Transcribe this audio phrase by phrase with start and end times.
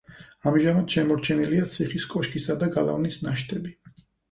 [0.51, 3.79] ამჟამად შემორჩენილია ციხის კოშკისა და გალავნის ნაშთები.